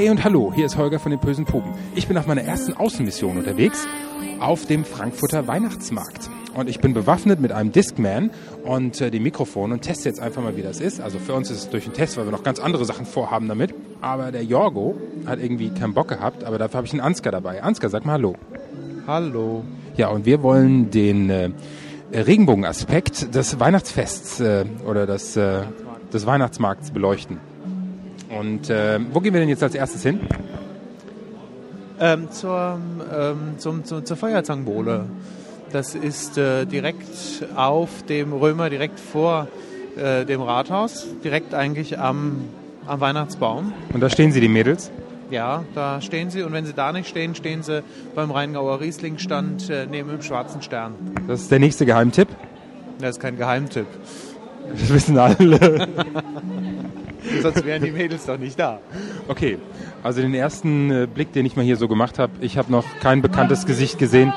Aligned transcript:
Hey 0.00 0.08
und 0.08 0.24
hallo, 0.24 0.50
hier 0.54 0.64
ist 0.64 0.78
Holger 0.78 0.98
von 0.98 1.10
den 1.10 1.20
bösen 1.20 1.44
Puben. 1.44 1.74
Ich 1.94 2.08
bin 2.08 2.16
auf 2.16 2.26
meiner 2.26 2.40
ersten 2.40 2.72
Außenmission 2.72 3.36
unterwegs 3.36 3.86
auf 4.38 4.64
dem 4.64 4.86
Frankfurter 4.86 5.46
Weihnachtsmarkt. 5.46 6.30
Und 6.54 6.70
ich 6.70 6.80
bin 6.80 6.94
bewaffnet 6.94 7.38
mit 7.38 7.52
einem 7.52 7.70
Discman 7.70 8.30
und 8.64 8.98
äh, 9.02 9.10
dem 9.10 9.24
Mikrofon 9.24 9.72
und 9.72 9.82
teste 9.82 10.08
jetzt 10.08 10.18
einfach 10.18 10.42
mal, 10.42 10.56
wie 10.56 10.62
das 10.62 10.80
ist. 10.80 11.02
Also 11.02 11.18
für 11.18 11.34
uns 11.34 11.50
ist 11.50 11.58
es 11.58 11.68
durch 11.68 11.84
den 11.84 11.92
Test, 11.92 12.16
weil 12.16 12.24
wir 12.24 12.32
noch 12.32 12.42
ganz 12.42 12.60
andere 12.60 12.86
Sachen 12.86 13.04
vorhaben 13.04 13.46
damit. 13.46 13.74
Aber 14.00 14.32
der 14.32 14.42
Jorgo 14.42 14.96
hat 15.26 15.38
irgendwie 15.38 15.68
keinen 15.68 15.92
Bock 15.92 16.08
gehabt, 16.08 16.44
aber 16.44 16.56
dafür 16.56 16.78
habe 16.78 16.86
ich 16.86 16.94
einen 16.94 17.02
Ansgar 17.02 17.30
dabei. 17.30 17.62
Ansgar, 17.62 17.90
sag 17.90 18.06
mal 18.06 18.12
Hallo. 18.12 18.36
Hallo. 19.06 19.64
Ja, 19.98 20.08
und 20.08 20.24
wir 20.24 20.42
wollen 20.42 20.90
den 20.90 21.28
äh, 21.28 21.50
Regenbogenaspekt 22.14 23.34
des 23.34 23.60
Weihnachtsfests 23.60 24.40
äh, 24.40 24.64
oder 24.88 25.04
des, 25.04 25.36
äh, 25.36 25.60
des 26.10 26.24
Weihnachtsmarkts 26.24 26.90
beleuchten. 26.90 27.49
Und 28.30 28.70
äh, 28.70 29.00
wo 29.12 29.20
gehen 29.20 29.34
wir 29.34 29.40
denn 29.40 29.48
jetzt 29.48 29.62
als 29.62 29.74
erstes 29.74 30.02
hin? 30.02 30.20
Ähm, 31.98 32.30
zur, 32.30 32.78
ähm, 33.14 33.58
zum, 33.58 33.84
zum, 33.84 34.04
zur 34.04 34.16
Feuerzangenbowle. 34.16 35.06
Das 35.72 35.94
ist 35.94 36.38
äh, 36.38 36.64
direkt 36.64 37.44
auf 37.54 38.02
dem 38.04 38.32
Römer, 38.32 38.70
direkt 38.70 38.98
vor 38.98 39.48
äh, 39.96 40.24
dem 40.24 40.40
Rathaus, 40.40 41.06
direkt 41.22 41.54
eigentlich 41.54 41.98
am, 41.98 42.48
am 42.86 43.00
Weihnachtsbaum. 43.00 43.72
Und 43.92 44.00
da 44.00 44.08
stehen 44.08 44.32
sie, 44.32 44.40
die 44.40 44.48
Mädels? 44.48 44.90
Ja, 45.30 45.64
da 45.74 46.00
stehen 46.00 46.30
sie 46.30 46.42
und 46.42 46.52
wenn 46.52 46.66
sie 46.66 46.72
da 46.72 46.92
nicht 46.92 47.08
stehen, 47.08 47.34
stehen 47.34 47.62
sie 47.62 47.84
beim 48.14 48.30
Rheingauer 48.30 48.80
Riesling-Stand 48.80 49.70
äh, 49.70 49.86
neben 49.88 50.08
dem 50.08 50.22
Schwarzen 50.22 50.62
Stern. 50.62 50.94
Das 51.28 51.42
ist 51.42 51.50
der 51.50 51.60
nächste 51.60 51.86
Geheimtipp. 51.86 52.28
Das 52.98 53.10
ist 53.10 53.20
kein 53.20 53.36
Geheimtipp. 53.36 53.86
Das 54.72 54.92
wissen 54.92 55.18
alle. 55.18 55.88
Sonst 57.42 57.64
wären 57.64 57.82
die 57.82 57.90
Mädels 57.90 58.26
doch 58.26 58.38
nicht 58.38 58.58
da. 58.58 58.78
Okay, 59.28 59.58
also 60.02 60.20
den 60.20 60.34
ersten 60.34 60.90
äh, 60.90 61.06
Blick, 61.12 61.32
den 61.32 61.46
ich 61.46 61.56
mal 61.56 61.64
hier 61.64 61.76
so 61.76 61.88
gemacht 61.88 62.18
habe, 62.18 62.32
ich 62.40 62.56
habe 62.58 62.70
noch 62.72 62.84
kein 63.00 63.22
bekanntes 63.22 63.66
Gesicht 63.66 63.98
gesehen. 63.98 64.32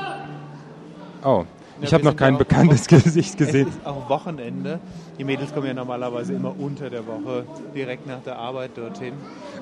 Oh, 1.24 1.44
ich 1.80 1.92
habe 1.92 2.04
noch 2.04 2.16
kein 2.16 2.38
bekanntes 2.38 2.86
Gesicht 2.88 3.36
gesehen. 3.36 3.68
Es 3.68 3.74
ist 3.76 3.86
auch 3.86 4.08
Wochenende. 4.08 4.78
Die 5.18 5.24
Mädels 5.24 5.52
kommen 5.52 5.66
ja 5.66 5.74
normalerweise 5.74 6.32
immer 6.34 6.54
unter 6.58 6.88
der 6.90 7.06
Woche 7.06 7.44
direkt 7.74 8.06
nach 8.06 8.20
der 8.20 8.36
Arbeit 8.38 8.72
dorthin. 8.76 9.14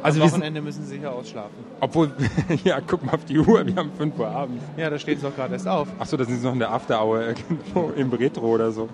Also 0.02 0.20
Am 0.20 0.28
sind- 0.28 0.38
Wochenende 0.40 0.60
müssen 0.62 0.84
sie 0.84 0.96
sicher 0.96 1.12
ausschlafen. 1.12 1.54
Obwohl, 1.80 2.12
ja, 2.64 2.80
guck 2.86 3.04
mal 3.04 3.14
auf 3.14 3.24
die 3.24 3.38
Uhr, 3.38 3.64
wir 3.66 3.74
haben 3.76 3.90
5 3.96 4.18
Uhr 4.18 4.28
abends. 4.28 4.62
Ja, 4.76 4.90
da 4.90 4.98
steht 4.98 5.16
es 5.18 5.22
doch 5.22 5.34
gerade 5.34 5.54
erst 5.54 5.68
auf. 5.68 5.88
Achso, 5.98 6.16
da 6.16 6.24
sind 6.24 6.38
sie 6.38 6.44
noch 6.46 6.52
in 6.52 6.58
der 6.58 6.70
After-Hour 6.70 7.22
irgendwo 7.28 7.92
im 7.96 8.10
Retro 8.12 8.46
oder 8.46 8.70
so. 8.72 8.88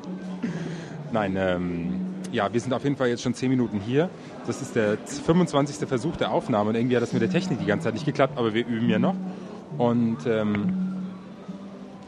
Nein, 1.10 1.36
ähm, 1.38 1.97
ja, 2.32 2.52
wir 2.52 2.60
sind 2.60 2.72
auf 2.72 2.84
jeden 2.84 2.96
Fall 2.96 3.08
jetzt 3.08 3.22
schon 3.22 3.34
10 3.34 3.50
Minuten 3.50 3.80
hier. 3.80 4.10
Das 4.46 4.62
ist 4.62 4.76
der 4.76 4.98
25. 4.98 5.88
Versuch 5.88 6.16
der 6.16 6.30
Aufnahme 6.30 6.70
und 6.70 6.76
irgendwie 6.76 6.96
hat 6.96 7.02
das 7.02 7.12
mit 7.12 7.22
der 7.22 7.30
Technik 7.30 7.58
die 7.58 7.66
ganze 7.66 7.84
Zeit 7.84 7.94
nicht 7.94 8.06
geklappt, 8.06 8.36
aber 8.36 8.54
wir 8.54 8.66
üben 8.66 8.88
ja 8.88 8.98
noch. 8.98 9.14
Und 9.76 10.18
ähm, 10.26 10.72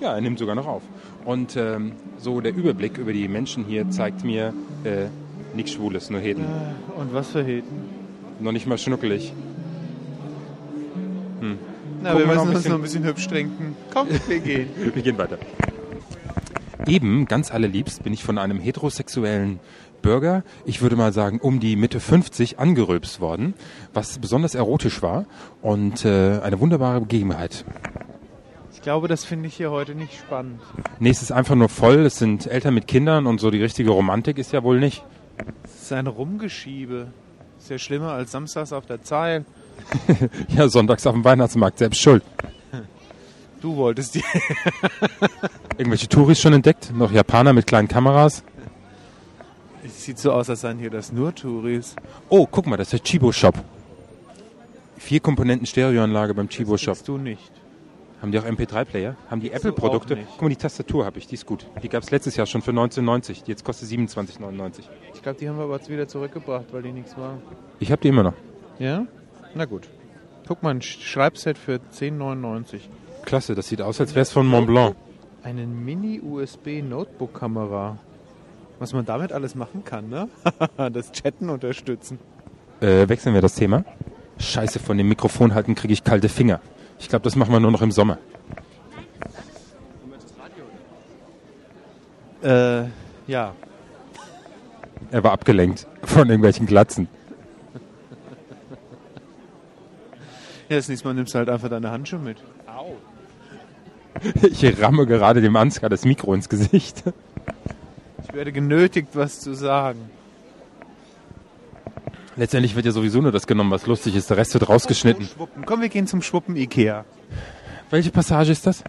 ja, 0.00 0.14
er 0.14 0.20
nimmt 0.20 0.38
sogar 0.38 0.54
noch 0.54 0.66
auf. 0.66 0.82
Und 1.24 1.56
ähm, 1.56 1.92
so 2.18 2.40
der 2.40 2.54
Überblick 2.54 2.98
über 2.98 3.12
die 3.12 3.28
Menschen 3.28 3.64
hier 3.64 3.90
zeigt 3.90 4.24
mir 4.24 4.54
äh, 4.84 5.06
nichts 5.54 5.72
Schwules, 5.72 6.10
nur 6.10 6.20
Heden. 6.20 6.44
Und 6.96 7.12
was 7.12 7.28
für 7.28 7.42
Heten? 7.42 7.88
Noch 8.40 8.52
nicht 8.52 8.66
mal 8.66 8.78
schnuckelig. 8.78 9.32
Na, 12.02 12.12
Gucken 12.12 12.28
wir 12.28 12.34
müssen 12.34 12.56
uns 12.56 12.68
noch 12.68 12.76
ein 12.76 12.82
bisschen 12.82 13.04
hübsch 13.04 13.28
trinken. 13.28 13.76
Komm, 13.92 14.08
wir 14.26 14.38
gehen. 14.40 14.68
Wir 14.76 15.02
gehen 15.02 15.18
weiter. 15.18 15.38
Eben, 16.86 17.26
ganz 17.26 17.52
allerliebst, 17.52 18.02
bin 18.02 18.14
ich 18.14 18.24
von 18.24 18.38
einem 18.38 18.58
heterosexuellen 18.58 19.60
Bürger, 20.02 20.42
ich 20.64 20.82
würde 20.82 20.96
mal 20.96 21.12
sagen 21.12 21.40
um 21.40 21.60
die 21.60 21.76
Mitte 21.76 22.00
50, 22.00 22.58
angerülpst 22.58 23.20
worden, 23.20 23.54
was 23.92 24.18
besonders 24.18 24.54
erotisch 24.54 25.02
war 25.02 25.26
und 25.62 26.04
äh, 26.04 26.40
eine 26.40 26.60
wunderbare 26.60 27.00
Begebenheit. 27.00 27.64
Ich 28.72 28.82
glaube, 28.82 29.08
das 29.08 29.24
finde 29.24 29.48
ich 29.48 29.54
hier 29.54 29.70
heute 29.70 29.94
nicht 29.94 30.14
spannend. 30.18 30.60
Nee, 30.98 31.10
es 31.10 31.22
ist 31.22 31.32
einfach 31.32 31.54
nur 31.54 31.68
voll, 31.68 31.98
es 32.06 32.18
sind 32.18 32.46
Eltern 32.46 32.74
mit 32.74 32.86
Kindern 32.86 33.26
und 33.26 33.38
so 33.40 33.50
die 33.50 33.62
richtige 33.62 33.90
Romantik 33.90 34.38
ist 34.38 34.52
ja 34.52 34.62
wohl 34.62 34.80
nicht. 34.80 35.04
Es 35.64 35.82
ist 35.82 35.92
ein 35.92 36.06
Rumgeschiebe. 36.06 37.08
Ist 37.58 37.68
ja 37.68 37.78
schlimmer 37.78 38.12
als 38.12 38.32
samstags 38.32 38.72
auf 38.72 38.86
der 38.86 39.02
Zeil. 39.02 39.44
Ja, 40.48 40.68
sonntags 40.68 41.06
auf 41.06 41.14
dem 41.14 41.24
Weihnachtsmarkt, 41.24 41.78
selbst 41.78 42.00
schuld. 42.00 42.22
Du 43.60 43.76
wolltest 43.76 44.14
die. 44.14 44.24
Irgendwelche 45.78 46.08
Touris 46.08 46.40
schon 46.40 46.54
entdeckt? 46.54 46.92
Noch 46.94 47.12
Japaner 47.12 47.52
mit 47.52 47.66
kleinen 47.66 47.88
Kameras? 47.88 48.42
Sieht 50.00 50.18
so 50.18 50.32
aus, 50.32 50.48
als 50.48 50.62
seien 50.62 50.78
hier 50.78 50.88
das 50.90 51.12
nur 51.12 51.34
Touris. 51.34 51.94
Oh, 52.30 52.46
guck 52.50 52.66
mal, 52.66 52.76
das 52.78 52.86
ist 52.88 52.92
der 52.94 53.02
Chibo 53.02 53.30
Shop. 53.32 53.54
Vier 54.96 55.20
Komponenten 55.20 55.66
Stereoanlage 55.66 56.32
beim 56.34 56.48
Chibo 56.48 56.76
Shop. 56.78 56.94
Kriegst 56.94 57.06
du 57.08 57.18
nicht. 57.18 57.52
Haben 58.22 58.32
die 58.32 58.38
auch 58.38 58.44
MP3-Player? 58.44 59.14
Haben 59.30 59.40
die 59.42 59.50
Apple-Produkte? 59.52 60.16
Guck 60.32 60.40
mal, 60.42 60.48
die 60.48 60.56
Tastatur 60.56 61.04
habe 61.04 61.18
ich, 61.18 61.26
die 61.26 61.34
ist 61.34 61.44
gut. 61.46 61.66
Die 61.82 61.88
gab 61.90 62.02
es 62.02 62.10
letztes 62.10 62.36
Jahr 62.36 62.46
schon 62.46 62.62
für 62.62 62.70
19,90. 62.70 63.44
Die 63.44 63.50
jetzt 63.50 63.62
kostet 63.64 63.88
27,99. 63.90 64.80
Ich 65.14 65.22
glaube, 65.22 65.38
die 65.38 65.46
haben 65.48 65.56
wir 65.58 65.64
aber 65.64 65.76
jetzt 65.76 65.88
wieder 65.90 66.08
zurückgebracht, 66.08 66.66
weil 66.72 66.80
die 66.82 66.92
nichts 66.92 67.16
waren. 67.18 67.42
Ich 67.78 67.92
habe 67.92 68.00
die 68.02 68.08
immer 68.08 68.22
noch. 68.22 68.34
Ja? 68.78 69.04
Na 69.54 69.66
gut. 69.66 69.88
Guck 70.48 70.62
mal, 70.62 70.70
ein 70.70 70.80
Sch- 70.80 71.00
Schreibset 71.02 71.58
für 71.58 71.78
10,99. 71.94 72.80
Klasse, 73.24 73.54
das 73.54 73.68
sieht 73.68 73.82
aus, 73.82 74.00
als 74.00 74.14
wäre 74.14 74.22
es 74.22 74.32
von 74.32 74.46
Montblanc. 74.46 74.96
Eine 75.42 75.66
Mini-USB-Notebook-Kamera. 75.66 77.98
Was 78.80 78.94
man 78.94 79.04
damit 79.04 79.30
alles 79.30 79.54
machen 79.54 79.84
kann, 79.84 80.08
ne? 80.08 80.28
das 80.92 81.12
Chatten 81.12 81.50
unterstützen. 81.50 82.18
Äh, 82.80 83.08
wechseln 83.10 83.34
wir 83.34 83.42
das 83.42 83.54
Thema. 83.54 83.84
Scheiße, 84.38 84.78
von 84.78 84.96
dem 84.96 85.06
Mikrofon 85.06 85.54
halten 85.54 85.74
kriege 85.74 85.92
ich 85.92 86.02
kalte 86.02 86.30
Finger. 86.30 86.60
Ich 86.98 87.10
glaube, 87.10 87.22
das 87.22 87.36
machen 87.36 87.52
wir 87.52 87.60
nur 87.60 87.70
noch 87.70 87.82
im 87.82 87.92
Sommer. 87.92 88.16
Äh, 92.42 92.84
ja. 93.26 93.54
Er 95.10 95.24
war 95.24 95.32
abgelenkt 95.32 95.86
von 96.02 96.28
irgendwelchen 96.28 96.64
Glatzen. 96.64 97.08
Ja, 100.70 100.76
das 100.76 100.88
nächste 100.88 101.06
Mal 101.06 101.12
nimmst 101.12 101.34
du 101.34 101.38
halt 101.38 101.50
einfach 101.50 101.68
deine 101.68 101.90
Handschuhe 101.90 102.18
mit. 102.18 102.38
Ich 104.42 104.80
ramme 104.80 105.04
gerade 105.04 105.42
dem 105.42 105.56
Ansgar 105.56 105.90
das 105.90 106.06
Mikro 106.06 106.32
ins 106.32 106.48
Gesicht. 106.48 107.04
Ich 108.30 108.36
werde 108.36 108.52
genötigt, 108.52 109.08
was 109.14 109.40
zu 109.40 109.54
sagen. 109.54 110.08
Letztendlich 112.36 112.76
wird 112.76 112.86
ja 112.86 112.92
sowieso 112.92 113.20
nur 113.20 113.32
das 113.32 113.48
genommen, 113.48 113.72
was 113.72 113.88
lustig 113.88 114.14
ist. 114.14 114.30
Der 114.30 114.36
Rest 114.36 114.54
wird 114.54 114.68
rausgeschnitten. 114.68 115.26
Schwuppen. 115.26 115.64
Komm, 115.66 115.80
wir 115.80 115.88
gehen 115.88 116.06
zum 116.06 116.22
Schwuppen 116.22 116.54
Ikea. 116.54 117.04
Welche 117.90 118.12
Passage 118.12 118.52
ist 118.52 118.68
das? 118.68 118.84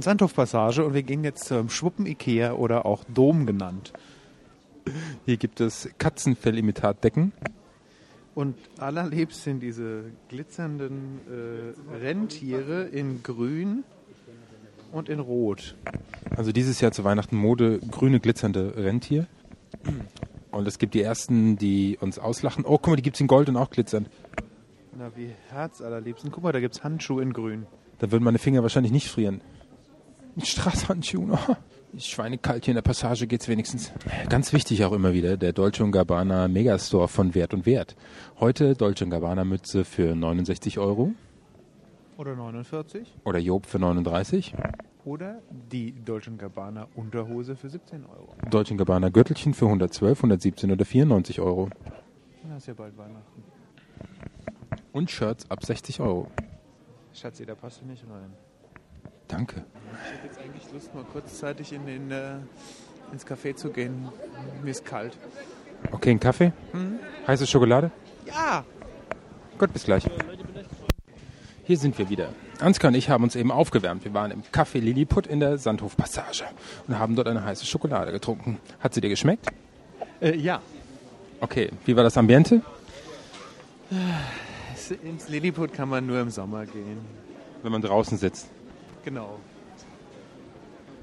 Sandhofpassage 0.00 0.84
und 0.84 0.92
wir 0.92 1.02
gehen 1.02 1.24
jetzt 1.24 1.44
zum 1.44 1.70
Schwuppen 1.70 2.04
Ikea 2.04 2.52
oder 2.52 2.84
auch 2.84 3.04
Dom 3.04 3.46
genannt. 3.46 3.94
Hier 5.24 5.38
gibt 5.38 5.62
es 5.62 5.88
Katzenfellimitatdecken. 5.96 7.32
Und 8.34 8.56
allerliebst 8.78 9.44
sind 9.44 9.60
diese 9.60 10.04
glitzernden 10.28 11.20
äh, 11.26 11.96
Rentiere 12.04 12.82
in 12.82 13.22
grün 13.22 13.84
und 14.92 15.08
in 15.08 15.18
rot. 15.18 15.74
Also 16.36 16.52
dieses 16.52 16.80
Jahr 16.80 16.92
zu 16.92 17.04
Weihnachten 17.04 17.36
Mode 17.36 17.80
grüne 17.90 18.20
glitzernde 18.20 18.74
Rentier. 18.76 19.26
Und 20.50 20.68
es 20.68 20.78
gibt 20.78 20.94
die 20.94 21.02
ersten, 21.02 21.56
die 21.56 21.98
uns 22.00 22.18
auslachen. 22.18 22.64
Oh, 22.64 22.78
guck 22.78 22.88
mal, 22.88 22.96
die 22.96 23.02
gibt's 23.02 23.20
in 23.20 23.26
Gold 23.26 23.48
und 23.48 23.56
auch 23.56 23.70
glitzernd. 23.70 24.08
Na, 24.96 25.10
wie 25.16 25.30
herzallerliebsten. 25.48 26.30
Guck 26.30 26.44
mal, 26.44 26.52
da 26.52 26.60
gibt's 26.60 26.84
Handschuhe 26.84 27.22
in 27.22 27.32
grün. 27.32 27.66
Da 27.98 28.12
würden 28.12 28.24
meine 28.24 28.38
Finger 28.38 28.62
wahrscheinlich 28.62 28.92
nicht 28.92 29.08
frieren. 29.08 29.40
Straßhandschuhe. 30.42 31.38
Oh, 31.48 31.54
ist 31.94 32.08
schweinekalt 32.08 32.64
hier 32.64 32.72
in 32.72 32.76
der 32.76 32.82
Passage 32.82 33.26
geht's 33.26 33.48
wenigstens. 33.48 33.92
Ganz 34.28 34.52
wichtig 34.52 34.84
auch 34.84 34.92
immer 34.92 35.12
wieder, 35.12 35.36
der 35.36 35.52
Dolce 35.52 35.90
Gabbana 35.90 36.48
Megastore 36.48 37.08
von 37.08 37.34
Wert 37.34 37.52
und 37.54 37.66
Wert. 37.66 37.96
Heute 38.40 38.74
Dolce 38.74 39.06
Gabbana 39.06 39.44
Mütze 39.44 39.84
für 39.84 40.14
69 40.14 40.78
Euro 40.78 41.12
Oder 42.22 42.36
49. 42.36 43.16
oder 43.24 43.40
Job 43.40 43.66
für 43.66 43.80
39. 43.80 44.54
Oder 45.04 45.42
die 45.50 45.90
Dolce 46.04 46.30
Gabbana 46.30 46.86
Unterhose 46.94 47.56
für 47.56 47.68
17 47.68 48.06
Euro. 48.06 48.28
Dolce 48.48 48.76
Gabbana 48.76 49.08
Gürtelchen 49.08 49.54
für 49.54 49.64
112, 49.64 50.18
117 50.20 50.70
oder 50.70 50.84
94 50.84 51.40
Euro. 51.40 51.68
Na, 52.48 52.58
ist 52.58 52.68
ja 52.68 52.74
bald 52.74 52.96
Weihnachten. 52.96 53.42
Und 54.92 55.10
Shirts 55.10 55.50
ab 55.50 55.64
60 55.64 55.98
Euro. 55.98 56.28
Schatzi, 57.12 57.44
da 57.44 57.56
passt 57.56 57.80
du 57.80 57.86
nicht 57.86 58.04
rein. 58.08 58.32
Danke. 59.26 59.64
Ich 60.04 60.12
hätte 60.12 60.26
jetzt 60.28 60.38
eigentlich 60.38 60.72
Lust, 60.72 60.94
mal 60.94 61.02
kurzzeitig 61.02 61.72
in 61.72 61.86
den, 61.86 62.12
äh, 62.12 62.36
ins 63.10 63.26
Café 63.26 63.56
zu 63.56 63.70
gehen. 63.70 64.08
Mir 64.62 64.70
ist 64.70 64.84
kalt. 64.84 65.18
Okay, 65.90 66.10
ein 66.10 66.20
Kaffee? 66.20 66.52
Heiße 67.26 67.48
Schokolade? 67.48 67.90
Ja! 68.26 68.64
Gut, 69.58 69.72
bis 69.72 69.82
gleich. 69.82 70.08
Hier 71.72 71.78
sind 71.78 71.96
wir 71.96 72.10
wieder. 72.10 72.28
Ansgar 72.60 72.90
und 72.90 72.94
ich 72.96 73.08
haben 73.08 73.24
uns 73.24 73.34
eben 73.34 73.50
aufgewärmt. 73.50 74.04
Wir 74.04 74.12
waren 74.12 74.30
im 74.30 74.42
Café 74.42 74.78
Lilliput 74.78 75.26
in 75.26 75.40
der 75.40 75.56
Sandhofpassage 75.56 76.44
und 76.86 76.98
haben 76.98 77.16
dort 77.16 77.28
eine 77.28 77.42
heiße 77.42 77.64
Schokolade 77.64 78.12
getrunken. 78.12 78.58
Hat 78.78 78.92
sie 78.92 79.00
dir 79.00 79.08
geschmeckt? 79.08 79.46
Äh, 80.20 80.36
ja. 80.36 80.60
Okay, 81.40 81.70
wie 81.86 81.96
war 81.96 82.04
das 82.04 82.18
Ambiente? 82.18 82.60
ins, 83.88 84.90
ins 84.90 85.30
Lilliput 85.30 85.72
kann 85.72 85.88
man 85.88 86.06
nur 86.06 86.20
im 86.20 86.28
Sommer 86.28 86.66
gehen. 86.66 86.98
wenn 87.62 87.72
man 87.72 87.80
draußen 87.80 88.18
sitzt. 88.18 88.48
Genau. 89.02 89.38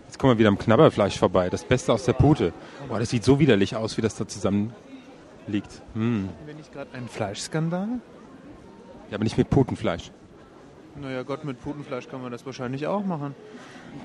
Jetzt 0.05 0.19
kommen 0.19 0.33
wir 0.33 0.37
wieder 0.37 0.49
am 0.49 0.59
Knabberfleisch 0.59 1.17
vorbei. 1.17 1.49
Das 1.49 1.63
Beste 1.63 1.91
aus 1.91 2.03
der 2.03 2.13
Pute. 2.13 2.53
Boah, 2.87 2.99
das 2.99 3.09
sieht 3.09 3.23
so 3.23 3.39
widerlich 3.39 3.75
aus, 3.75 3.97
wie 3.97 4.01
das 4.01 4.13
da 4.13 4.27
zusammen 4.27 4.75
liegt. 5.47 5.81
Hm. 5.95 6.29
Wenn 6.45 6.57
nicht 6.57 6.71
gerade 6.71 6.93
ein 6.93 7.07
Fleischskandal? 7.07 7.87
Ja, 9.09 9.15
aber 9.15 9.23
nicht 9.23 9.39
mit 9.39 9.49
Putenfleisch. 9.49 10.11
Naja, 11.01 11.23
Gott, 11.23 11.45
mit 11.45 11.61
Putenfleisch 11.61 12.09
kann 12.09 12.21
man 12.21 12.31
das 12.31 12.45
wahrscheinlich 12.45 12.85
auch 12.87 13.05
machen. 13.05 13.33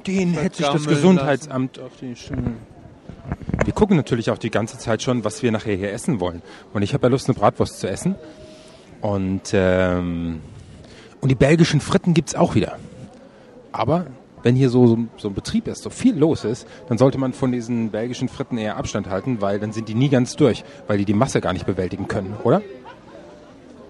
Den 0.06 0.34
hätte 0.34 0.58
sich 0.58 0.66
das 0.66 0.86
Gesundheitsamt 0.86 1.80
auf 1.80 1.92
die 2.00 2.14
Schiene. 2.14 2.54
Wir 3.64 3.72
gucken 3.72 3.96
natürlich 3.96 4.30
auch 4.30 4.38
die 4.38 4.50
ganze 4.50 4.78
Zeit 4.78 5.02
schon, 5.02 5.24
was 5.24 5.42
wir 5.42 5.50
nachher 5.50 5.74
hier 5.74 5.92
essen 5.92 6.20
wollen. 6.20 6.42
Und 6.72 6.82
ich 6.82 6.94
habe 6.94 7.06
ja 7.06 7.10
Lust, 7.10 7.28
eine 7.28 7.36
Bratwurst 7.38 7.80
zu 7.80 7.88
essen. 7.88 8.14
Und, 9.00 9.50
ähm, 9.52 10.40
und 11.20 11.28
die 11.30 11.34
belgischen 11.34 11.80
Fritten 11.80 12.14
gibt's 12.14 12.34
auch 12.34 12.54
wieder. 12.54 12.78
Aber 13.72 14.06
wenn 14.44 14.54
hier 14.54 14.70
so, 14.70 14.86
so, 14.86 14.98
so 15.16 15.28
ein 15.28 15.34
Betrieb 15.34 15.66
ist, 15.66 15.82
so 15.82 15.90
viel 15.90 16.16
los 16.16 16.44
ist, 16.44 16.66
dann 16.88 16.98
sollte 16.98 17.18
man 17.18 17.32
von 17.32 17.50
diesen 17.50 17.90
belgischen 17.90 18.28
Fritten 18.28 18.56
eher 18.56 18.76
Abstand 18.76 19.08
halten, 19.08 19.40
weil 19.40 19.58
dann 19.58 19.72
sind 19.72 19.88
die 19.88 19.94
nie 19.94 20.10
ganz 20.10 20.36
durch, 20.36 20.64
weil 20.86 20.98
die 20.98 21.04
die 21.04 21.14
Masse 21.14 21.40
gar 21.40 21.52
nicht 21.52 21.66
bewältigen 21.66 22.06
können, 22.06 22.36
oder? 22.44 22.62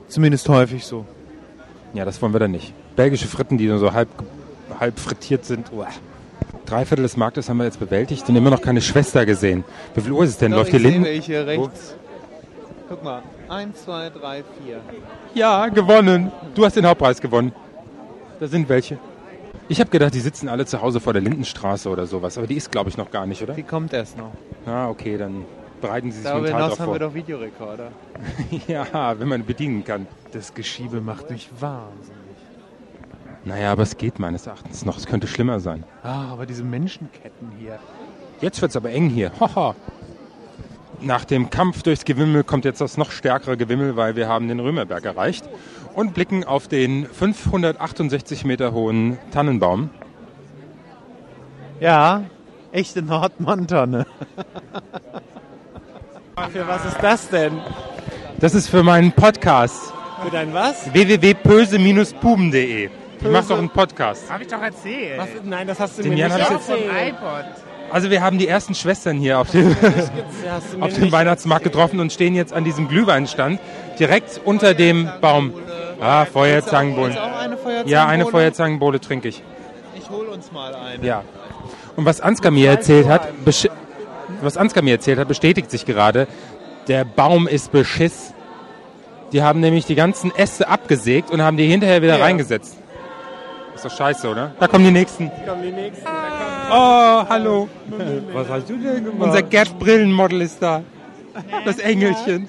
Zumindest 0.09 0.49
häufig 0.49 0.87
so. 0.87 1.05
Ja, 1.93 2.05
das 2.05 2.23
wollen 2.23 2.33
wir 2.33 2.41
dann 2.41 2.53
nicht. 2.53 2.73
Belgische 2.97 3.27
Fritten, 3.27 3.59
die 3.59 3.67
nur 3.67 3.79
so 3.79 3.93
halb, 3.93 4.09
halb 4.79 4.99
frittiert 4.99 5.45
sind. 5.45 5.73
Uah. 5.73 5.89
Drei 6.67 6.87
Viertel 6.87 7.03
des 7.03 7.17
Marktes 7.17 7.49
haben 7.49 7.59
wir 7.59 7.65
jetzt 7.65 7.79
bewältigt 7.79 8.29
und 8.29 8.37
immer 8.37 8.51
noch 8.51 8.63
keine 8.63 8.81
Schwester 8.81 9.27
gesehen. 9.27 9.65
Wie 9.95 10.01
viel 10.01 10.13
Uhr 10.13 10.25
ist 10.25 10.31
es 10.31 10.39
denn? 10.39 10.53
Läuft 10.53 10.71
hier 10.71 10.79
ich 10.79 10.83
sehe 10.83 10.93
Linden? 10.93 11.07
welche 11.07 11.47
rechts. 11.47 11.95
Guck 12.89 13.05
mal. 13.05 13.23
Eins, 13.49 13.85
zwei, 13.85 14.11
drei, 14.11 14.43
vier. 14.63 14.81
Ja, 15.35 15.69
gewonnen. 15.69 16.33
Du 16.55 16.65
hast 16.65 16.77
den 16.77 16.87
Hauptpreis 16.87 17.21
gewonnen. 17.21 17.53
Da 18.41 18.47
sind 18.47 18.69
welche. 18.69 18.99
Ich 19.69 19.81
habe 19.81 19.91
gedacht, 19.91 20.15
die 20.15 20.21
sitzen 20.21 20.49
alle 20.49 20.67
zu 20.67 20.81
Hause 20.81 21.01
vor 21.01 21.13
der 21.13 21.23
Lindenstraße 21.23 21.89
oder 21.89 22.07
sowas, 22.07 22.37
aber 22.37 22.47
die 22.47 22.57
ist, 22.57 22.71
glaube 22.71 22.91
ich, 22.91 22.97
noch 22.97 23.11
gar 23.11 23.27
nicht, 23.27 23.43
oder? 23.43 23.55
Die 23.55 23.63
kommt 23.63 23.93
erst 23.93 24.19
noch. 24.19 24.33
Ah, 24.67 24.89
okay, 24.89 25.17
dann 25.17 25.45
bereiten 25.81 26.11
Sie 26.13 26.19
sich 26.19 26.27
Darüber 26.27 26.43
mental 26.43 26.63
hinaus 26.63 26.81
haben 26.81 26.93
wir 26.93 26.99
doch 26.99 27.15
Videorekorder. 27.15 27.89
Ja, 28.69 29.19
wenn 29.19 29.29
man 29.29 29.45
bedienen 29.45 29.85
kann. 29.85 30.07
Das 30.33 30.55
Geschiebe 30.55 31.01
macht 31.01 31.31
mich 31.31 31.49
wahnsinnig. 31.61 32.24
Naja, 33.45 33.73
aber 33.73 33.83
es 33.83 33.97
geht 33.99 34.19
meines 34.19 34.47
Erachtens 34.47 34.85
noch. 34.85 34.97
Es 34.97 35.07
könnte 35.07 35.27
schlimmer 35.27 35.61
sein. 35.61 35.85
Ah, 36.03 36.29
aber 36.33 36.47
diese 36.47 36.65
Menschenketten 36.65 37.53
hier. 37.59 37.79
Jetzt 38.41 38.63
wird's 38.63 38.77
aber 38.77 38.91
eng 38.91 39.11
hier. 39.11 39.33
Haha. 39.39 39.75
Nach 41.01 41.25
dem 41.25 41.51
Kampf 41.51 41.83
durchs 41.83 42.05
Gewimmel 42.05 42.45
kommt 42.45 42.65
jetzt 42.65 42.81
das 42.81 42.97
noch 42.97 43.11
stärkere 43.11 43.57
Gewimmel, 43.57 43.97
weil 43.97 44.17
wir 44.17 44.29
haben 44.29 44.49
den 44.49 44.61
Römerberg 44.61 45.05
erreicht 45.05 45.45
und 45.95 46.15
blicken 46.15 46.45
auf 46.45 46.69
den 46.69 47.07
568 47.07 48.45
Meter 48.45 48.73
hohen 48.73 49.19
Tannenbaum. 49.31 49.91
Ja, 51.81 52.23
echte 52.73 53.03
Nordmontanne. 53.03 54.07
Für 56.53 56.67
was 56.67 56.85
ist 56.87 56.99
das 57.01 57.29
denn? 57.29 57.61
Das 58.41 58.55
ist 58.55 58.69
für 58.69 58.83
meinen 58.83 59.13
Podcast 59.13 59.93
Für 60.23 60.31
dein 60.31 60.53
was? 60.53 60.93
www.pöse-puben.de. 60.93 62.91
Ich 63.21 63.29
mache 63.31 63.49
doch 63.49 63.59
einen 63.59 63.71
Podcast. 63.71 64.31
Hab 64.31 64.41
ich 64.41 64.49
doch 64.49 64.63
erzählt. 64.63 65.19
Was, 65.19 65.29
nein, 65.43 65.67
das 65.67 65.81
hast 65.81 65.99
du 65.99 66.03
Den 66.03 66.13
mir 66.15 66.19
Jan 66.21 66.33
nicht 66.33 66.43
hab 66.51 66.61
ich 66.61 66.69
erzählt. 66.69 67.09
IPod. 67.09 67.45
Also 67.91 68.11
wir 68.11 68.23
haben 68.23 68.39
die 68.39 68.49
ersten 68.49 68.75
Schwestern 68.75 69.19
hier 69.19 69.39
auf 69.39 69.51
dem, 69.51 69.75
du 69.81 70.81
auf 70.81 70.93
dem 70.95 71.13
Weihnachtsmarkt 71.13 71.65
getroffen 71.65 72.01
und 72.01 72.13
stehen 72.13 72.35
jetzt 72.35 72.53
an 72.53 72.65
diesem 72.65 72.89
Glühweinstand 72.89 73.61
direkt 73.99 74.41
unter 74.45 74.75
dem 74.75 75.09
Baum. 75.21 75.53
Ah, 76.01 76.25
Feuerzangenbowle. 76.25 77.13
auch 77.13 77.39
eine 77.39 77.57
Feuerzangenbowle? 77.57 77.91
Ja, 77.93 78.07
eine 78.07 78.27
Feuerzangenbowle 78.27 79.01
trinke 79.01 79.29
ich. 79.29 79.43
Ich 79.97 80.11
hol 80.11 80.27
uns 80.27 80.51
mal 80.51 80.75
eine. 80.75 81.07
Ja. 81.07 81.23
Und 81.97 82.05
was 82.05 82.21
Ansgar 82.21 82.51
mir 82.51 82.69
erzählt 82.71 83.07
hat, 83.09 83.29
was 84.43 84.57
Ansgar 84.57 84.83
mir 84.83 84.93
erzählt 84.95 85.19
hat, 85.19 85.29
bestätigt 85.29 85.71
sich 85.71 85.87
gerade. 85.87 86.27
Der 86.89 87.05
Baum 87.05 87.47
ist 87.47 87.71
Beschiss. 87.71 88.33
Die 89.33 89.43
haben 89.43 89.61
nämlich 89.61 89.87
die 89.87 89.95
ganzen 89.95 90.35
Äste 90.35 90.69
abgesägt 90.69 91.31
und 91.31 91.43
haben 91.43 91.57
die 91.57 91.67
hinterher 91.67 92.03
wieder 92.03 92.19
Ja. 92.19 92.25
reingesetzt. 92.25 92.77
Ist 93.85 93.93
doch 93.93 93.99
scheiße, 93.99 94.31
oder? 94.31 94.53
Da 94.59 94.67
kommen 94.67 94.83
die 94.87 94.91
nächsten. 94.91 95.31
Kommen 95.47 95.63
die 95.63 95.71
nächsten. 95.71 96.07
Oh, 96.71 97.23
hallo. 97.29 97.69
Was 98.33 98.49
hast 98.49 98.71
du 98.71 98.79
denn 98.79 99.05
gemacht? 99.05 99.21
Unser 99.21 99.43
Gerd 99.43 99.79
Brillenmodel 99.79 100.41
ist 100.41 100.63
da. 100.63 100.83
Das 101.67 101.79
Engelchen. 101.81 102.49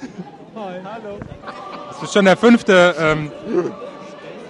Das 1.90 2.04
ist 2.04 2.14
schon 2.14 2.24
der 2.24 2.38
fünfte, 2.38 2.96
ähm, 2.98 3.32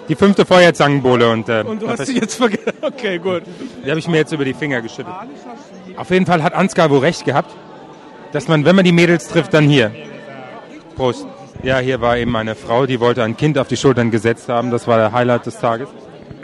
die 0.07 0.15
fünfte 0.15 0.45
Feuerzangenbowle 0.45 1.27
und, 1.27 1.49
äh, 1.49 1.63
Und 1.65 1.81
du 1.81 1.89
hast 1.89 2.05
sie 2.05 2.19
jetzt 2.19 2.35
vergessen. 2.35 2.73
Okay, 2.83 3.17
gut. 3.17 3.41
Die 3.83 3.89
habe 3.89 3.99
ich 3.99 4.07
mir 4.07 4.17
jetzt 4.17 4.31
über 4.31 4.45
die 4.45 4.53
Finger 4.53 4.83
geschüttet. 4.83 5.13
Auf 5.97 6.11
jeden 6.11 6.27
Fall 6.27 6.43
hat 6.43 6.53
Ansgar 6.53 6.91
wohl 6.91 6.99
recht 6.99 7.25
gehabt, 7.25 7.49
dass 8.31 8.47
man, 8.47 8.63
wenn 8.63 8.75
man 8.75 8.85
die 8.85 8.91
Mädels 8.91 9.27
trifft, 9.27 9.55
dann 9.55 9.67
hier. 9.67 9.91
Prost. 10.95 11.25
Ja, 11.63 11.79
hier 11.79 11.99
war 11.99 12.17
eben 12.17 12.35
eine 12.35 12.53
Frau, 12.53 12.85
die 12.85 12.99
wollte 12.99 13.23
ein 13.23 13.35
Kind 13.35 13.57
auf 13.57 13.67
die 13.67 13.77
Schultern 13.77 14.11
gesetzt 14.11 14.49
haben. 14.49 14.69
Das 14.69 14.87
war 14.87 14.97
der 14.97 15.11
Highlight 15.13 15.47
des 15.47 15.57
Tages. 15.57 15.89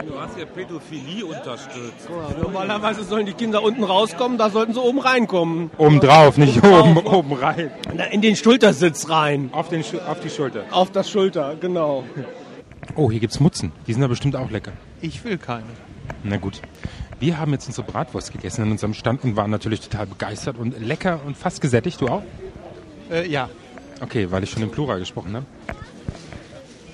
Du 0.06 0.18
hast 0.20 0.38
ja 0.38 0.44
Pädophilie 0.44 1.24
unterstützt. 1.24 2.08
Normalerweise 2.42 3.04
sollen 3.04 3.26
die 3.26 3.32
Kinder 3.32 3.62
unten 3.62 3.84
rauskommen, 3.84 4.38
da 4.38 4.50
sollten 4.50 4.74
sie 4.74 4.80
oben 4.80 4.98
reinkommen. 5.00 5.70
Oben 5.78 6.00
drauf, 6.00 6.36
nicht 6.38 6.62
oben, 6.64 6.96
oben 6.98 7.32
rein. 7.34 7.70
Na, 7.94 8.04
In 8.04 8.20
den 8.20 8.36
Schultersitz 8.36 9.08
rein. 9.08 9.50
Auf, 9.52 9.68
den, 9.68 9.82
Schu- 9.84 9.98
auf 10.00 10.20
die 10.20 10.30
Schulter. 10.30 10.64
Auf 10.70 10.90
das 10.90 11.10
Schulter, 11.10 11.54
genau. 11.60 12.04
Oh, 12.96 13.10
hier 13.10 13.20
gibt's 13.20 13.38
Mutzen. 13.40 13.72
Die 13.86 13.92
sind 13.92 14.02
da 14.02 14.08
bestimmt 14.08 14.36
auch 14.36 14.50
lecker. 14.50 14.72
Ich 15.00 15.24
will 15.24 15.38
keine. 15.38 15.64
Na 16.24 16.36
gut. 16.36 16.60
Wir 17.20 17.38
haben 17.38 17.52
jetzt 17.52 17.68
unsere 17.68 17.86
Bratwurst 17.86 18.32
gegessen 18.32 18.62
an 18.62 18.72
unserem 18.72 18.94
Stand 18.94 19.22
und 19.22 19.36
waren 19.36 19.50
natürlich 19.50 19.80
total 19.80 20.06
begeistert 20.06 20.58
und 20.58 20.80
lecker 20.84 21.20
und 21.24 21.36
fast 21.36 21.60
gesättigt. 21.60 22.00
Du 22.00 22.08
auch? 22.08 22.22
Äh, 23.10 23.28
ja. 23.28 23.48
Okay, 24.00 24.30
weil 24.32 24.42
ich 24.42 24.50
schon 24.50 24.62
im 24.62 24.70
Plural 24.70 24.98
gesprochen 24.98 25.36
habe. 25.36 25.46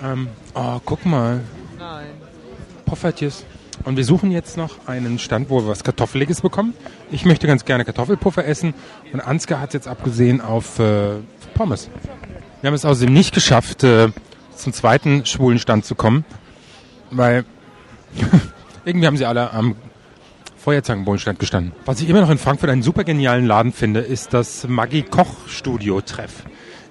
Ähm, 0.04 0.28
oh, 0.54 0.78
guck 0.84 1.06
mal. 1.06 1.40
Nein. 1.78 2.06
Poffertjes. 2.88 3.44
Und 3.84 3.96
wir 3.96 4.04
suchen 4.04 4.30
jetzt 4.30 4.56
noch 4.56 4.88
einen 4.88 5.18
Stand, 5.18 5.50
wo 5.50 5.60
wir 5.60 5.68
was 5.68 5.84
Kartoffeliges 5.84 6.40
bekommen. 6.40 6.74
Ich 7.10 7.24
möchte 7.24 7.46
ganz 7.46 7.64
gerne 7.64 7.84
Kartoffelpuffer 7.84 8.44
essen 8.44 8.74
und 9.12 9.20
Ansgar 9.20 9.60
hat 9.60 9.74
jetzt 9.74 9.86
abgesehen 9.86 10.40
auf 10.40 10.78
äh, 10.78 11.16
Pommes. 11.54 11.90
Wir 12.60 12.68
haben 12.68 12.74
es 12.74 12.84
außerdem 12.84 13.12
nicht 13.12 13.34
geschafft, 13.34 13.84
äh, 13.84 14.08
zum 14.56 14.72
zweiten 14.72 15.26
schwulen 15.26 15.58
Stand 15.58 15.84
zu 15.84 15.94
kommen, 15.94 16.24
weil 17.10 17.44
irgendwie 18.84 19.06
haben 19.06 19.16
sie 19.16 19.26
alle 19.26 19.52
am 19.52 19.76
Feuerzangenbowlenstand 20.56 21.38
gestanden. 21.38 21.72
Was 21.84 22.00
ich 22.00 22.08
immer 22.08 22.20
noch 22.20 22.30
in 22.30 22.38
Frankfurt 22.38 22.70
einen 22.70 22.82
super 22.82 23.04
genialen 23.04 23.46
Laden 23.46 23.72
finde, 23.72 24.00
ist 24.00 24.34
das 24.34 24.66
Maggi 24.66 25.02
Koch 25.02 25.46
Studio 25.46 26.00
Treff. 26.00 26.42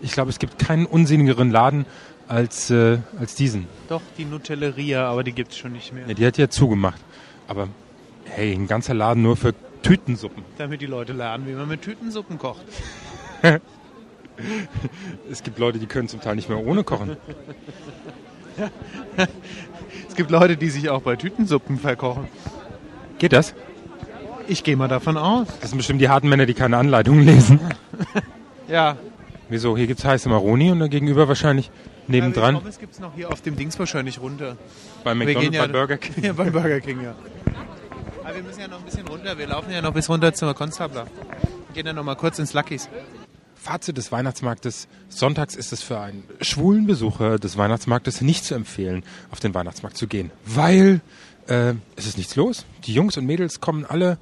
Ich 0.01 0.11
glaube, 0.11 0.29
es 0.29 0.39
gibt 0.39 0.59
keinen 0.59 0.85
unsinnigeren 0.85 1.51
Laden 1.51 1.85
als, 2.27 2.69
äh, 2.69 2.99
als 3.19 3.35
diesen. 3.35 3.67
Doch, 3.89 4.01
die 4.17 4.25
Nutelleria, 4.25 5.07
aber 5.09 5.23
die 5.23 5.33
gibt's 5.33 5.57
schon 5.57 5.73
nicht 5.73 5.93
mehr. 5.93 6.07
Ja, 6.07 6.13
die 6.13 6.25
hat 6.25 6.37
ja 6.37 6.49
zugemacht. 6.49 7.01
Aber 7.47 7.69
hey, 8.25 8.53
ein 8.53 8.67
ganzer 8.67 8.93
Laden 8.93 9.23
nur 9.23 9.37
für 9.37 9.53
Tütensuppen. 9.81 10.43
Damit 10.57 10.81
die 10.81 10.85
Leute 10.85 11.13
lernen, 11.13 11.47
wie 11.47 11.53
man 11.53 11.67
mit 11.67 11.81
Tütensuppen 11.81 12.37
kocht. 12.37 12.61
Es 15.31 15.41
gibt 15.41 15.57
Leute, 15.57 15.79
die 15.79 15.87
können 15.87 16.07
zum 16.07 16.21
Teil 16.21 16.35
nicht 16.35 16.47
mehr 16.47 16.59
ohne 16.63 16.83
kochen. 16.83 17.17
Es 20.07 20.15
gibt 20.15 20.29
Leute, 20.29 20.57
die 20.57 20.69
sich 20.69 20.89
auch 20.89 21.01
bei 21.01 21.15
Tütensuppen 21.15 21.79
verkochen. 21.79 22.27
Geht 23.17 23.33
das? 23.33 23.55
Ich 24.47 24.63
gehe 24.63 24.77
mal 24.77 24.87
davon 24.87 25.17
aus. 25.17 25.47
Das 25.59 25.71
sind 25.71 25.77
bestimmt 25.77 26.01
die 26.01 26.09
harten 26.09 26.29
Männer, 26.29 26.45
die 26.45 26.53
keine 26.53 26.77
Anleitungen 26.77 27.25
lesen. 27.25 27.59
Ja. 28.69 28.97
Wieso? 29.47 29.77
Hier 29.77 29.87
gibt's 29.87 30.03
heiße 30.03 30.27
Maroni 30.27 30.71
und 30.71 30.79
dann 30.79 30.89
gegenüber 30.89 31.29
wahrscheinlich 31.29 31.71
nebendran 32.07 32.55
Ja, 32.55 32.59
Pommes 32.59 32.79
gibt's 32.79 32.99
noch 32.99 33.13
hier 33.15 33.31
auf 33.31 33.41
dem 33.41 33.55
Dings 33.55 33.77
wahrscheinlich 33.79 34.19
runter. 34.19 34.57
bei 35.03 35.13
McDonald's, 35.15 35.55
ja, 35.55 35.65
bei 35.65 35.71
Burger 35.71 35.97
King. 35.97 36.23
Ja, 36.23 36.33
bei 36.33 36.49
Burger 36.49 36.79
King, 36.79 37.01
ja. 37.03 37.15
Aber 38.23 38.35
wir 38.35 38.43
müssen 38.43 38.59
ja 38.59 38.67
noch 38.67 38.79
ein 38.79 38.85
bisschen 38.85 39.07
runter. 39.07 39.37
Wir 39.37 39.47
laufen 39.47 39.71
ja 39.71 39.81
noch 39.81 39.93
bis 39.93 40.09
runter 40.09 40.33
zur 40.33 40.53
Konstabler. 40.53 41.07
Gehen 41.73 41.85
dann 41.85 41.95
noch 41.95 42.03
mal 42.03 42.15
kurz 42.15 42.39
ins 42.39 42.53
Lucky's. 42.53 42.89
Fazit 43.55 43.97
des 43.97 44.11
Weihnachtsmarktes. 44.11 44.87
Sonntags 45.09 45.55
ist 45.55 45.73
es 45.73 45.81
für 45.81 45.99
einen 45.99 46.23
schwulen 46.41 46.87
Besucher 46.87 47.39
des 47.39 47.57
Weihnachtsmarktes 47.57 48.21
nicht 48.21 48.45
zu 48.45 48.55
empfehlen, 48.55 49.03
auf 49.31 49.39
den 49.39 49.53
Weihnachtsmarkt 49.53 49.97
zu 49.97 50.07
gehen. 50.07 50.31
Weil 50.45 51.01
äh, 51.47 51.73
es 51.95 52.05
ist 52.05 52.17
nichts 52.17 52.35
los. 52.35 52.65
Die 52.85 52.93
Jungs 52.93 53.17
und 53.17 53.25
Mädels 53.25 53.59
kommen 53.61 53.85
alle 53.85 54.17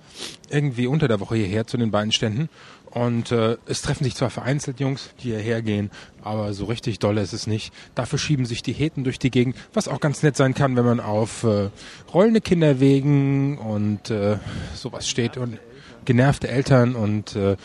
irgendwie 0.50 0.88
unter 0.88 1.08
der 1.08 1.20
Woche 1.20 1.36
hierher 1.36 1.68
zu 1.68 1.78
den 1.78 1.92
beiden 1.92 2.12
Ständen. 2.12 2.50
Und 2.96 3.34
äh, 3.34 3.58
es 3.66 3.82
treffen 3.82 4.06
sich 4.06 4.16
zwar 4.16 4.30
vereinzelt 4.30 4.80
Jungs, 4.80 5.10
die 5.20 5.32
hierher 5.32 5.62
gehen, 5.62 5.92
aber 6.24 6.54
so 6.54 6.64
richtig 6.64 6.98
dolle 7.00 7.22
ist 7.22 7.34
es 7.34 7.46
nicht. 7.46 7.74
Dafür 7.94 8.18
schieben 8.18 8.46
sich 8.46 8.64
die 8.64 8.72
Heten 8.72 9.04
durch 9.04 9.20
die 9.20 9.32
Gegend, 9.32 9.58
was 9.74 9.90
auch 9.90 10.00
ganz 10.00 10.24
nett 10.24 10.38
sein 10.38 10.54
kann, 10.54 10.78
wenn 10.78 10.86
man 10.86 11.02
auf 11.02 11.44
äh, 11.44 11.72
rollende 12.14 12.40
Kinderwegen 12.40 13.58
und 13.58 14.12
äh, 14.12 14.38
sowas 14.76 15.10
steht 15.10 15.36
und 15.36 15.60
genervte 16.06 16.48
Eltern 16.48 16.96
und 16.96 17.36
äh, 17.36 17.58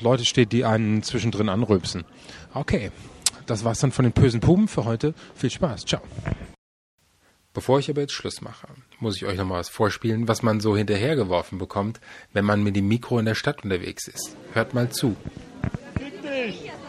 Leute 0.00 0.24
steht, 0.24 0.50
die 0.50 0.64
einen 0.64 1.04
zwischendrin 1.04 1.48
anrülpsen. 1.48 2.02
Okay, 2.52 2.90
das 3.46 3.62
war's 3.62 3.78
dann 3.78 3.92
von 3.92 4.04
den 4.04 4.12
bösen 4.12 4.40
Puben 4.40 4.66
für 4.66 4.84
heute. 4.84 5.14
Viel 5.36 5.50
Spaß. 5.50 5.84
Ciao. 5.84 6.02
Bevor 7.54 7.78
ich 7.78 7.90
aber 7.90 8.00
jetzt 8.00 8.14
Schluss 8.14 8.40
mache, 8.40 8.66
muss 8.98 9.16
ich 9.16 9.26
euch 9.26 9.36
noch 9.36 9.44
mal 9.44 9.58
was 9.58 9.68
vorspielen, 9.68 10.26
was 10.26 10.42
man 10.42 10.60
so 10.60 10.74
hinterhergeworfen 10.74 11.58
bekommt, 11.58 12.00
wenn 12.32 12.46
man 12.46 12.62
mit 12.62 12.76
dem 12.76 12.88
Mikro 12.88 13.18
in 13.18 13.26
der 13.26 13.34
Stadt 13.34 13.62
unterwegs 13.62 14.08
ist. 14.08 14.36
Hört 14.54 14.72
mal 14.72 14.90
zu. 14.90 15.16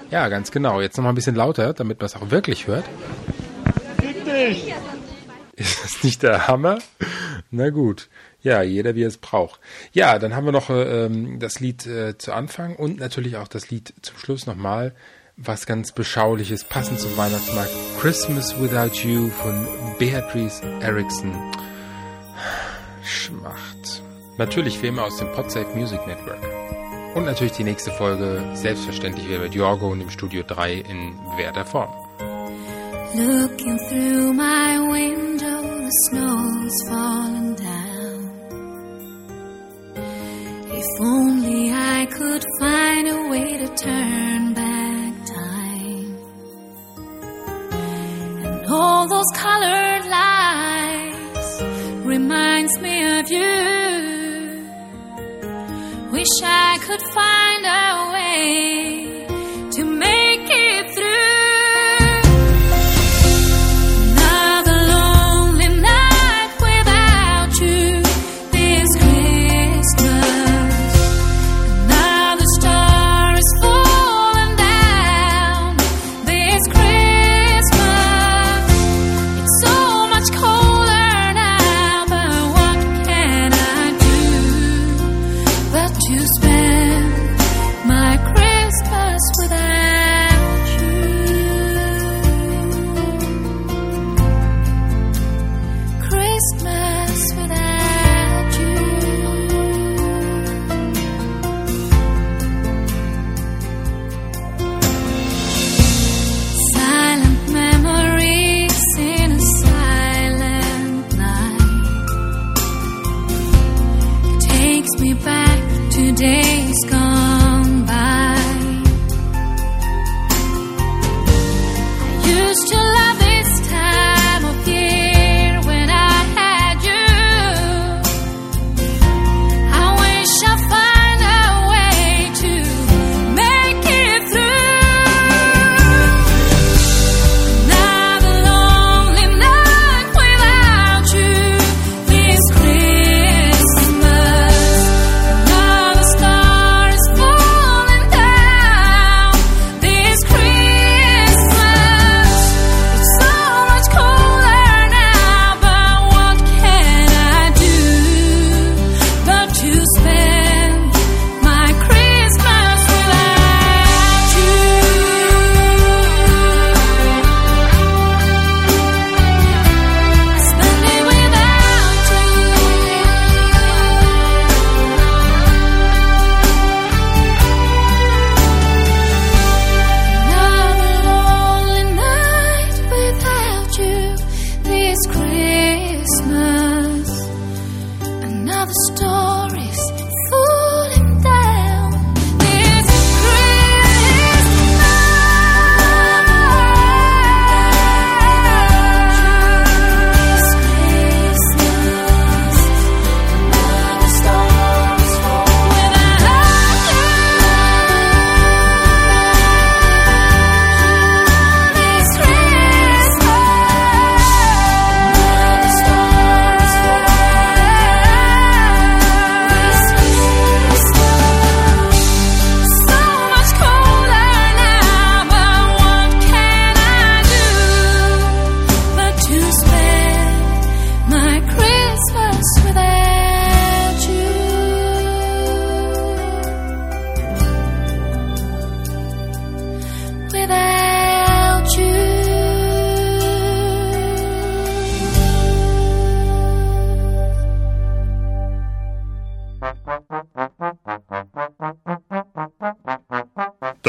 Ja, 0.09 0.29
ganz 0.29 0.51
genau. 0.51 0.79
Jetzt 0.79 0.95
noch 0.95 1.03
mal 1.03 1.11
ein 1.11 1.15
bisschen 1.15 1.35
lauter, 1.35 1.73
damit 1.73 1.99
man 1.99 2.05
es 2.05 2.15
auch 2.15 2.29
wirklich 2.29 2.67
hört. 2.67 2.85
Ist 5.55 5.83
das 5.83 6.03
nicht 6.03 6.23
der 6.23 6.47
Hammer? 6.47 6.79
Na 7.51 7.69
gut. 7.69 8.09
Ja, 8.41 8.61
jeder 8.61 8.95
wie 8.95 9.03
er 9.03 9.07
es 9.07 9.17
braucht. 9.17 9.59
Ja, 9.91 10.17
dann 10.17 10.35
haben 10.35 10.45
wir 10.45 10.51
noch 10.51 10.69
äh, 10.69 11.05
ähm, 11.05 11.39
das 11.39 11.59
Lied 11.59 11.85
äh, 11.85 12.17
zu 12.17 12.33
Anfang 12.33 12.75
und 12.75 12.99
natürlich 12.99 13.37
auch 13.37 13.47
das 13.47 13.69
Lied 13.69 13.93
zum 14.01 14.17
Schluss 14.17 14.45
nochmal. 14.45 14.93
Was 15.37 15.65
ganz 15.65 15.91
Beschauliches, 15.91 16.63
passend 16.63 16.99
zum 16.99 17.17
Weihnachtsmarkt. 17.17 17.71
Christmas 17.99 18.53
Without 18.61 18.95
You 18.97 19.29
von 19.31 19.67
Beatrice 19.97 20.61
Erickson. 20.79 21.33
Schmacht. 23.03 24.03
Natürlich 24.37 24.83
immer 24.83 25.05
aus 25.05 25.17
dem 25.17 25.31
Podsafe 25.31 25.75
Music 25.75 26.05
Network. 26.05 26.37
Und 27.15 27.25
natürlich 27.25 27.53
die 27.53 27.63
nächste 27.63 27.89
Folge, 27.89 28.43
selbstverständlich 28.53 29.27
wieder 29.27 29.39
mit 29.39 29.55
Jorgo 29.55 29.91
und 29.91 29.99
dem 29.99 30.11
Studio 30.11 30.43
3 30.45 30.73
in 30.73 31.17
bewährter 31.31 31.65
Form. 31.65 31.89
Looking 33.15 33.79
through 33.89 34.33
my 34.33 34.77
window, 34.87 35.61
the 35.79 35.91
snow's 36.09 36.89
falling 36.89 37.55
down. 37.55 38.31
If 40.71 41.01
only 41.01 41.71
I 41.71 42.05
could 42.05 42.45
find 42.59 43.07
a 43.09 43.29
way 43.29 43.32
you. 53.29 54.65
Wish 56.11 56.35
I 56.43 56.77
could 56.85 57.01
find 57.01 57.65
a 57.65 58.13
way 58.13 58.92